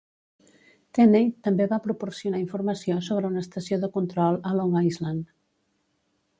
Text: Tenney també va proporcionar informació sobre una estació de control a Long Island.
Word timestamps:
Tenney 0.97 1.27
també 1.47 1.67
va 1.73 1.79
proporcionar 1.83 2.41
informació 2.45 2.97
sobre 3.09 3.31
una 3.33 3.45
estació 3.47 3.81
de 3.85 3.93
control 3.99 4.43
a 4.53 4.57
Long 4.61 4.77
Island. 4.93 5.25